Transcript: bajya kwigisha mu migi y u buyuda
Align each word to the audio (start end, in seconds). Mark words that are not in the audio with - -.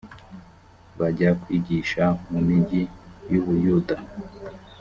bajya 0.99 1.29
kwigisha 1.41 2.03
mu 2.29 2.39
migi 2.47 2.81
y 3.31 3.33
u 3.39 3.41
buyuda 3.45 3.95